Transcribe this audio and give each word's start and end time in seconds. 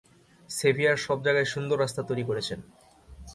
Severe 0.49 0.97
সব 0.97 1.17
জায়গায় 1.25 1.47
সুন্দর 1.53 1.77
রাস্তা 1.79 2.01
তৈরী 2.03 2.23
করেছেন। 2.23 2.59